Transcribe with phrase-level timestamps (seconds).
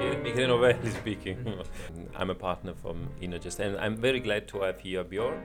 [1.00, 1.62] Speaking.
[2.16, 5.42] I'm a partner from Innogest and I'm very glad to have here Bjorn.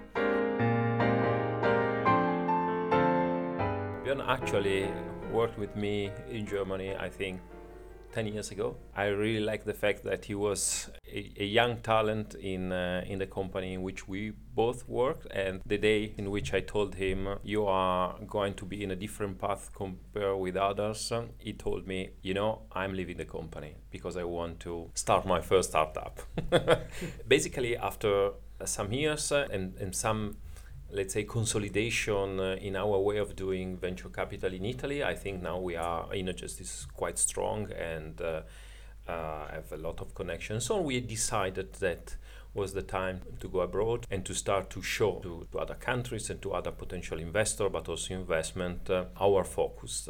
[4.03, 4.87] Bjorn actually
[5.31, 7.41] worked with me in Germany, I think
[8.15, 8.77] 10 years ago.
[8.95, 13.19] I really like the fact that he was a, a young talent in, uh, in
[13.19, 15.27] the company in which we both worked.
[15.31, 18.95] And the day in which I told him, You are going to be in a
[18.95, 24.15] different path compared with others, he told me, You know, I'm leaving the company because
[24.15, 26.21] I want to start my first startup.
[27.27, 28.31] Basically, after
[28.63, 30.37] some years uh, and, and some
[30.95, 35.03] let's say consolidation uh, in our way of doing venture capital in Italy.
[35.03, 38.41] I think now we are Innogest is quite strong and uh,
[39.07, 40.65] uh, have a lot of connections.
[40.65, 42.15] So we decided that
[42.53, 46.29] was the time to go abroad and to start to show to, to other countries
[46.29, 50.07] and to other potential investor, but also investment, uh, our focus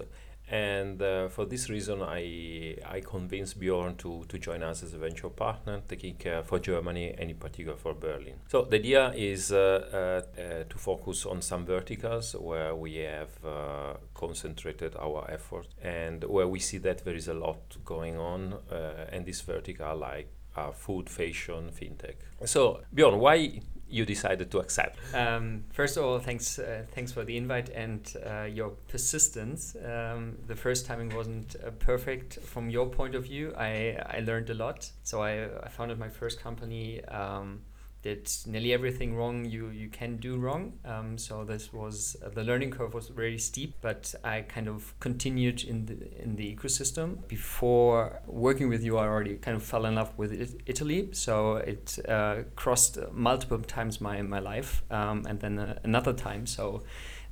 [0.49, 4.97] and uh, for this reason I, I convinced Bjorn to, to join us as a
[4.97, 8.35] venture partner, taking care for Germany and in particular for Berlin.
[8.47, 13.33] So the idea is uh, uh, uh to focus on some verticals where we have
[13.43, 18.53] uh, concentrated our effort and where we see that there is a lot going on
[18.71, 20.29] uh, and this vertical like
[20.73, 22.15] food, fashion, fintech.
[22.45, 24.97] So Bjorn, why you decided to accept?
[25.13, 29.75] Um, first of all, thanks uh, thanks for the invite and uh, your persistence.
[29.75, 33.53] Um, the first timing wasn't uh, perfect from your point of view.
[33.57, 34.89] I, I learned a lot.
[35.03, 37.03] So I, I founded my first company.
[37.05, 37.61] Um,
[38.05, 40.73] did nearly everything wrong you you can do wrong.
[40.85, 44.93] Um, so this was uh, the learning curve was very steep, but I kind of
[44.99, 47.27] continued in the in the ecosystem.
[47.27, 51.09] Before working with you, I already kind of fell in love with it, Italy.
[51.13, 56.45] So it uh, crossed multiple times my my life, um, and then uh, another time.
[56.45, 56.83] So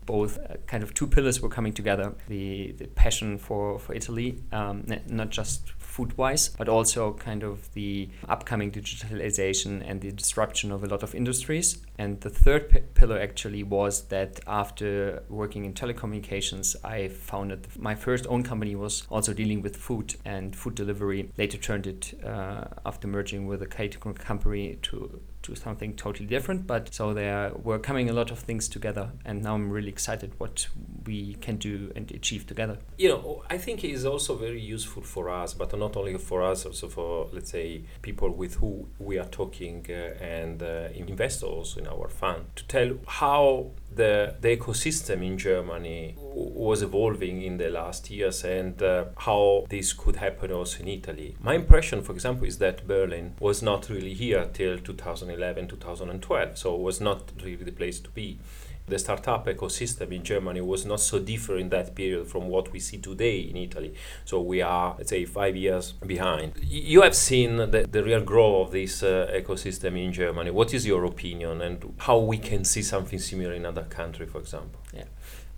[0.06, 4.44] both uh, kind of two pillars were coming together the, the passion for, for Italy,
[4.52, 10.72] um, not just food wise, but also kind of the upcoming digitalization and the disruption
[10.72, 11.78] of a lot of industries.
[12.00, 17.94] And the third p- pillar actually was that after working in telecommunications, I founded my
[17.94, 21.30] first own company was also dealing with food and food delivery.
[21.38, 26.66] Later turned it uh, after merging with a catering company to to something totally different.
[26.66, 30.32] But so there were coming a lot of things together, and now I'm really excited
[30.40, 30.68] what
[31.06, 32.80] we can do and achieve together.
[32.98, 36.42] You know, I think it is also very useful for us, but not only for
[36.52, 41.76] us, also for let's say people with who we are talking uh, and uh, investors
[41.80, 47.70] in our fund to tell how the, the ecosystem in Germany was evolving in the
[47.70, 51.36] last years and uh, how this could happen also in Italy.
[51.40, 56.76] My impression, for example, is that Berlin was not really here till 2011, 2012, so
[56.76, 58.40] it was not really the place to be
[58.88, 62.80] the startup ecosystem in Germany was not so different in that period from what we
[62.80, 63.94] see today in Italy.
[64.26, 66.54] So we are, let's say, five years behind.
[66.62, 70.52] You have seen the, the real growth of this uh, ecosystem in Germany.
[70.52, 74.40] What is your opinion and how we can see something similar in other countries, for
[74.40, 74.80] example?
[74.94, 75.06] Yeah.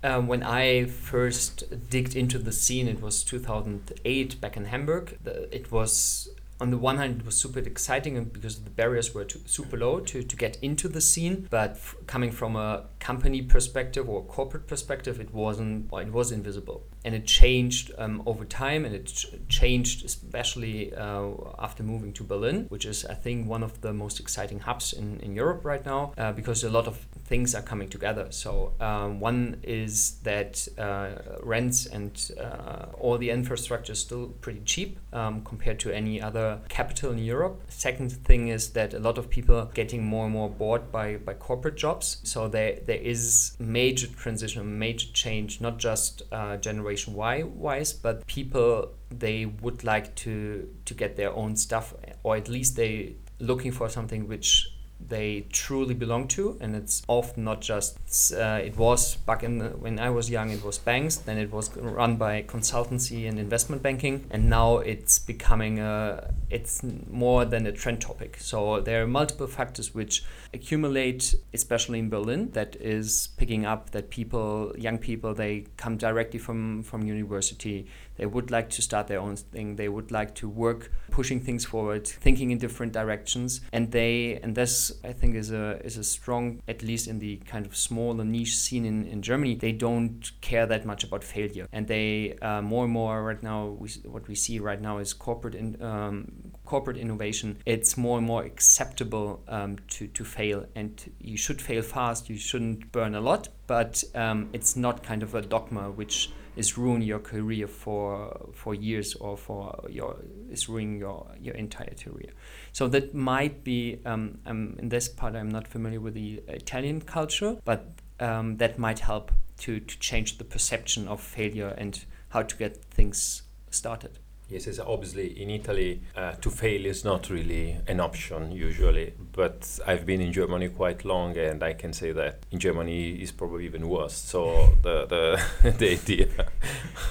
[0.04, 5.18] Um, when I first digged into the scene, it was 2008 back in Hamburg.
[5.24, 6.28] The, it was
[6.60, 10.00] on the one hand, it was super exciting because the barriers were too, super low
[10.00, 11.46] to, to get into the scene.
[11.50, 15.92] But f- coming from a company perspective or corporate perspective, it wasn't.
[15.92, 21.28] It was invisible, and it changed um, over time, and it ch- changed especially uh,
[21.58, 25.20] after moving to Berlin, which is I think one of the most exciting hubs in,
[25.20, 26.96] in Europe right now, uh, because a lot of
[27.26, 28.28] things are coming together.
[28.30, 34.60] So um, one is that uh, rents and uh, all the infrastructure is still pretty
[34.64, 37.60] cheap um, compared to any other capital in Europe.
[37.68, 41.16] Second thing is that a lot of people are getting more and more bored by,
[41.16, 42.18] by corporate jobs.
[42.24, 48.26] So there there is major transition, major change, not just uh, generation Y wise, but
[48.26, 53.72] people they would like to to get their own stuff, or at least they looking
[53.72, 54.68] for something which
[55.00, 59.68] they truly belong to and it's often not just uh, it was back in the,
[59.68, 63.82] when i was young it was banks then it was run by consultancy and investment
[63.82, 69.06] banking and now it's becoming a it's more than a trend topic so there are
[69.06, 75.34] multiple factors which accumulate especially in berlin that is picking up that people young people
[75.34, 79.76] they come directly from from university they would like to start their own thing.
[79.76, 83.60] They would like to work pushing things forward, thinking in different directions.
[83.72, 87.36] And they and this I think is a is a strong, at least in the
[87.38, 91.66] kind of smaller niche scene in, in Germany, they don't care that much about failure.
[91.72, 95.12] And they uh, more and more right now we, what we see right now is
[95.12, 96.32] corporate in, um,
[96.64, 97.58] corporate innovation.
[97.66, 102.28] It's more and more acceptable um, to, to fail and you should fail fast.
[102.28, 106.78] You shouldn't burn a lot, but um, it's not kind of a dogma which is
[106.78, 110.16] ruin your career for for years or for your
[110.50, 112.32] is ruining your your entire career.
[112.72, 115.36] So that might be um, um, in this part.
[115.36, 117.86] I'm not familiar with the Italian culture, but
[118.20, 122.84] um, that might help to to change the perception of failure and how to get
[122.84, 124.18] things started.
[124.48, 129.80] Yes, it's obviously in Italy uh, to fail is not really an option usually, but
[129.84, 133.64] I've been in Germany quite long, and I can say that in Germany is probably
[133.64, 134.14] even worse.
[134.14, 136.28] So the the, the idea,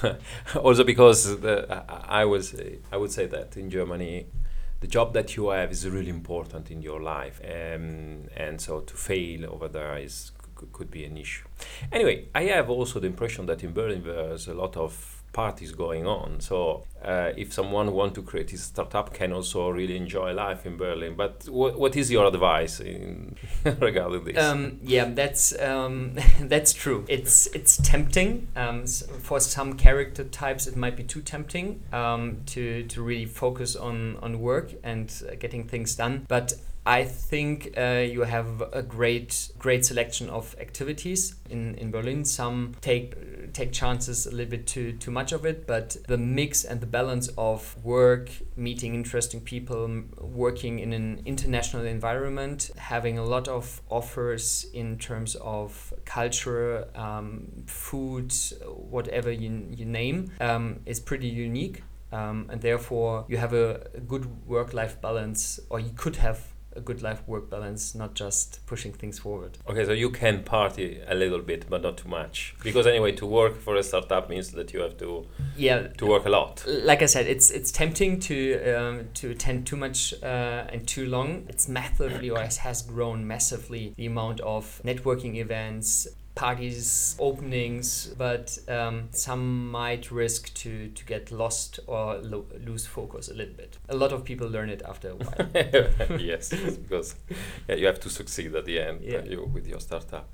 [0.62, 2.54] also because the, I was
[2.90, 4.26] I would say that in Germany
[4.80, 8.94] the job that you have is really important in your life, um, and so to
[8.94, 10.32] fail over there is
[10.72, 11.44] could be an issue.
[11.92, 16.06] Anyway, I have also the impression that in Berlin there's a lot of parties going
[16.06, 16.40] on.
[16.40, 20.78] So uh, if someone want to create a startup, can also really enjoy life in
[20.78, 21.14] Berlin.
[21.14, 24.42] But what is your advice in regarding this?
[24.42, 27.04] Um, yeah, that's um, that's true.
[27.06, 30.66] It's it's tempting um, for some character types.
[30.66, 35.34] It might be too tempting um, to to really focus on on work and uh,
[35.38, 36.24] getting things done.
[36.28, 36.54] But
[36.86, 42.24] I think uh, you have a great great selection of activities in, in Berlin.
[42.24, 43.14] Some take
[43.56, 46.86] take chances a little bit too too much of it, but the mix and the
[46.86, 53.80] balance of work, meeting interesting people, working in an international environment, having a lot of
[53.88, 58.32] offers in terms of culture, um, food,
[58.90, 61.82] whatever you, you name, um, is pretty unique.
[62.12, 66.38] Um, and therefore, you have a, a good work life balance, or you could have
[66.76, 69.58] a good life work balance, not just pushing things forward.
[69.68, 73.26] Okay, so you can party a little bit, but not too much, because anyway, to
[73.26, 75.26] work for a startup means that you have to
[75.56, 76.64] yeah to work a lot.
[76.66, 78.36] Like I said, it's it's tempting to
[78.74, 81.46] um, to attend too much uh, and too long.
[81.48, 86.06] It's massively or has grown massively the amount of networking events
[86.36, 93.28] parties, openings, but um, some might risk to, to get lost or lo- lose focus
[93.28, 93.78] a little bit.
[93.88, 96.18] A lot of people learn it after a while.
[96.20, 97.16] yes, because
[97.66, 99.16] yeah, you have to succeed at the end yeah.
[99.16, 100.28] uh, you, with your startup.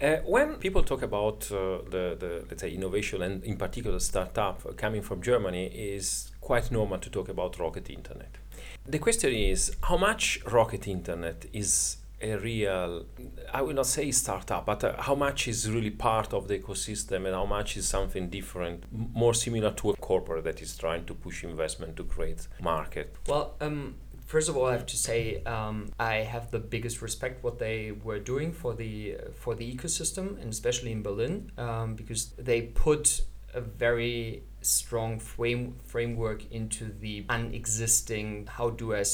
[0.00, 4.76] Uh, when people talk about uh, the, the, let's say, innovation and in particular startup
[4.76, 8.36] coming from Germany, is quite normal to talk about rocket internet.
[8.84, 13.04] The question is how much rocket internet is a real
[13.52, 17.26] i will not say startup but uh, how much is really part of the ecosystem
[17.26, 21.12] and how much is something different more similar to a corporate that is trying to
[21.12, 23.14] push investment to create market?
[23.26, 23.96] Well um,
[24.26, 27.92] first of all i have to say um, i have the biggest respect what they
[28.02, 33.22] were doing for the for the ecosystem and especially in berlin um, because they put
[33.54, 39.04] a very strong frame framework into the unexisting how do i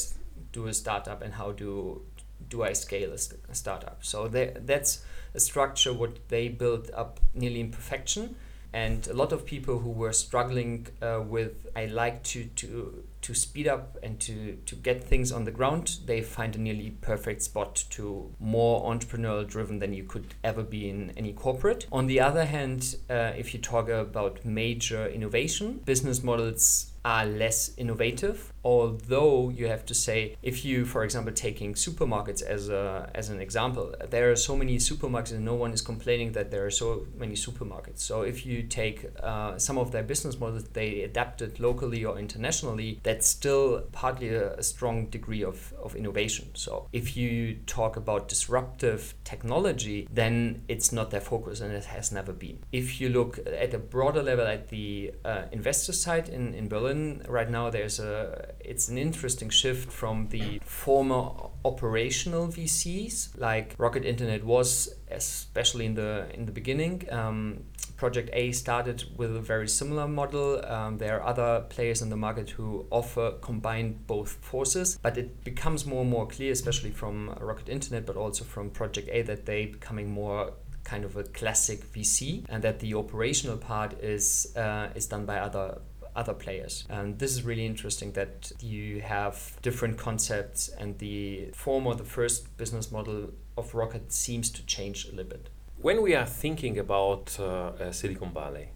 [0.51, 2.01] do a startup and how do
[2.49, 4.03] do I scale a, a startup?
[4.03, 5.03] So that's
[5.33, 8.35] a structure what they built up nearly in perfection.
[8.73, 13.33] And a lot of people who were struggling uh, with, I like to, to, to
[13.35, 17.43] speed up and to, to get things on the ground, they find a nearly perfect
[17.43, 21.85] spot to more entrepreneurial driven than you could ever be in any corporate.
[21.91, 27.71] On the other hand, uh, if you talk about major innovation, business models are less
[27.77, 33.29] innovative although you have to say if you for example taking supermarkets as a as
[33.29, 36.71] an example there are so many supermarkets and no one is complaining that there are
[36.71, 37.99] so many supermarkets.
[37.99, 42.99] So if you take uh, some of their business models they adapted locally or internationally
[43.03, 46.49] that's still partly a, a strong degree of, of innovation.
[46.53, 52.11] So if you talk about disruptive technology then it's not their focus and it has
[52.11, 52.59] never been.
[52.71, 56.92] If you look at a broader level at the uh, investor side in, in berlin
[57.27, 61.31] right now there's a it's an interesting shift from the former
[61.65, 67.07] operational VCs like Rocket Internet was, especially in the in the beginning.
[67.11, 70.61] Um, Project A started with a very similar model.
[70.65, 75.43] Um, there are other players in the market who offer combined both forces, but it
[75.43, 79.45] becomes more and more clear, especially from Rocket Internet, but also from Project A, that
[79.45, 80.51] they becoming more
[80.83, 85.39] kind of a classic VC, and that the operational part is uh, is done by
[85.39, 85.79] other
[86.15, 86.85] other players.
[86.89, 92.55] And this is really interesting that you have different concepts and the former, the first
[92.57, 95.49] business model of Rocket seems to change a little bit.
[95.77, 98.69] When we are thinking about uh, Silicon Valley,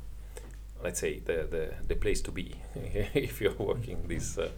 [0.84, 4.50] let's say the, the, the place to be if you're working this uh,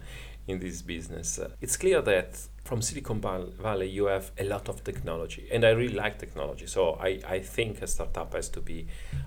[0.50, 1.38] in this business.
[1.38, 5.70] Uh, it's clear that from Silicon Valley you have a lot of technology, and I
[5.70, 6.66] really like technology.
[6.66, 8.86] So I, I think a startup has to be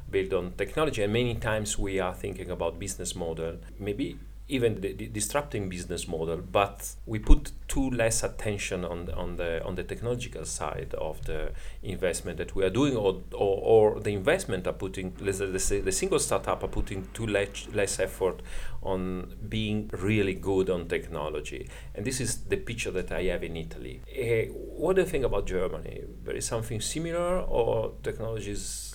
[0.10, 3.58] built on technology, and many times we are thinking about business model.
[3.80, 4.18] Maybe
[4.50, 9.38] even the, the disrupting business model, but we put too less attention on the, on
[9.38, 14.00] the on the technological side of the investment that we are doing, or or, or
[14.02, 18.00] the investment are putting let's, let's say the single startup are putting too less less
[18.00, 18.42] effort
[18.82, 23.56] on being really good on technology, and this is the picture that I have in
[23.56, 24.02] Italy.
[24.12, 26.04] Uh, what do you think about Germany?
[26.26, 28.94] There is something similar, or technology is,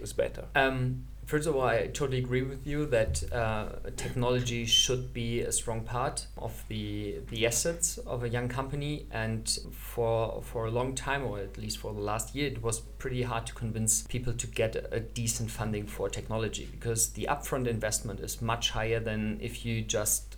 [0.00, 0.46] is better?
[0.54, 5.50] Um, First of all, I totally agree with you that uh, technology should be a
[5.50, 9.06] strong part of the the assets of a young company.
[9.10, 12.78] And for for a long time, or at least for the last year, it was
[12.78, 17.26] pretty hard to convince people to get a, a decent funding for technology because the
[17.28, 20.35] upfront investment is much higher than if you just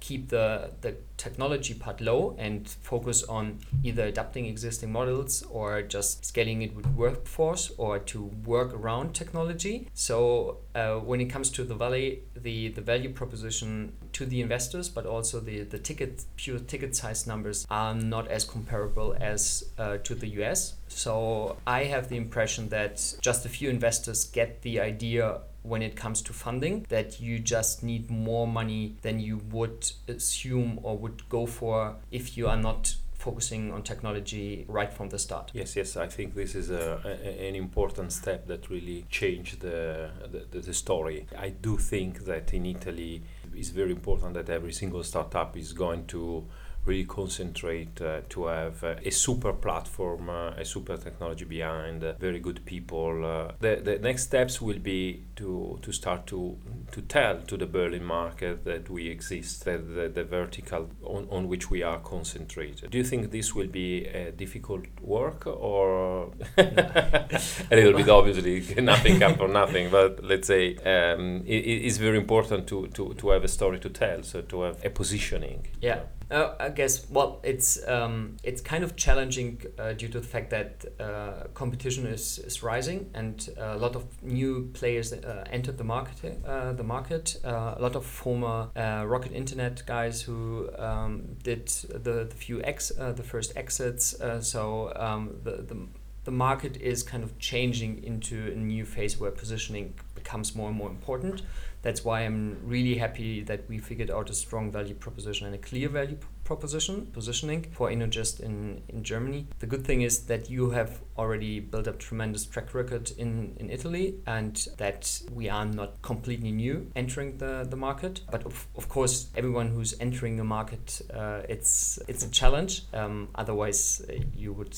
[0.00, 6.24] keep the, the technology part low and focus on either adapting existing models or just
[6.24, 9.88] scaling it with workforce or to work around technology.
[9.94, 14.90] So uh, when it comes to the value, the, the value proposition to the investors,
[14.90, 19.96] but also the, the ticket pure ticket size numbers are not as comparable as uh,
[19.98, 20.74] to the US.
[20.88, 25.96] So I have the impression that just a few investors get the idea when it
[25.96, 31.26] comes to funding that you just need more money than you would assume or would
[31.30, 35.50] go for if you are not focusing on technology right from the start.
[35.52, 40.10] Yes, yes, I think this is a, a an important step that really changed the,
[40.50, 41.26] the, the story.
[41.38, 43.22] I do think that in Italy
[43.54, 46.46] it's very important that every single startup is going to
[46.84, 52.12] really concentrate uh, to have uh, a super platform, uh, a super technology behind, uh,
[52.18, 53.24] very good people.
[53.24, 56.56] Uh, the, the next steps will be to, to start to,
[56.92, 61.48] to tell to the Berlin market that we exist, that the, the vertical on, on
[61.48, 62.90] which we are concentrated.
[62.90, 69.20] Do you think this will be a difficult work or a little bit obviously nothing
[69.20, 73.44] come for nothing, but let's say um, it, it's very important to, to, to have
[73.44, 75.66] a story to tell, so to have a positioning.
[75.80, 76.00] Yeah.
[76.30, 80.50] Uh, I guess well, it's um, it's kind of challenging uh, due to the fact
[80.50, 85.84] that uh, competition is, is rising and a lot of new players uh, entered the
[85.84, 86.40] market.
[86.46, 87.36] Uh, the market.
[87.44, 92.90] Uh, a lot of former Rocket Internet guys who um, did the, the few ex
[92.90, 94.16] the first exits.
[94.40, 95.86] so um, the, the
[96.24, 100.76] the market is kind of changing into a new phase where positioning becomes more and
[100.76, 101.42] more important
[101.82, 105.58] that's why I'm really happy that we figured out a strong value proposition and a
[105.58, 109.46] clear value proposition positioning for InnoGest in, in Germany.
[109.60, 113.70] The good thing is that you have already built up tremendous track record in, in
[113.70, 118.22] Italy and that we are not completely new entering the, the market.
[118.30, 122.82] But of, of course, everyone who's entering the market, uh, it's it's a challenge.
[122.92, 124.74] Um, otherwise, uh, you would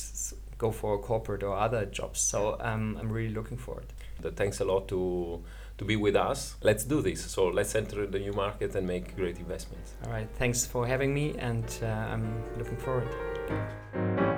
[0.63, 2.21] go for corporate or other jobs.
[2.21, 3.87] So um, I'm really looking forward.
[4.37, 5.43] Thanks a lot to
[5.79, 6.57] to be with us.
[6.63, 7.21] Let's do this.
[7.35, 9.89] So let's enter the new market and make great investments.
[10.05, 10.29] All right.
[10.39, 12.27] Thanks for having me, and uh, I'm
[12.59, 14.32] looking forward.